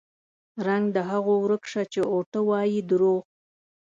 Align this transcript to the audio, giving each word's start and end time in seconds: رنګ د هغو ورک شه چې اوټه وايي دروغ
رنګ 0.67 0.85
د 0.95 0.97
هغو 1.09 1.33
ورک 1.39 1.63
شه 1.71 1.83
چې 1.93 2.01
اوټه 2.13 2.39
وايي 2.49 2.79
دروغ 2.89 3.19